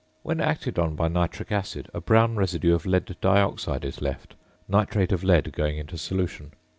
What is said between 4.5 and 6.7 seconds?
nitrate of lead going into solution.